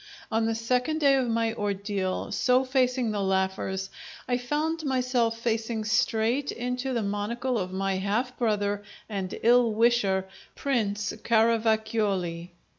On 0.31 0.47
the 0.47 0.55
second 0.55 0.97
day 0.99 1.13
of 1.15 1.29
my 1.29 1.53
ordeal, 1.53 2.31
so 2.31 2.65
facing 2.65 3.11
the 3.11 3.21
laughers, 3.21 3.91
I 4.27 4.39
found 4.39 4.83
myself 4.83 5.37
facing 5.37 5.83
straight 5.85 6.51
into 6.51 6.91
the 6.91 7.03
monocle 7.03 7.59
of 7.59 7.71
my 7.71 7.97
half 7.97 8.35
brother 8.35 8.81
and 9.07 9.37
ill 9.43 9.73
wisher, 9.75 10.27
Prince 10.55 11.13
Caravacioli. 11.23 12.49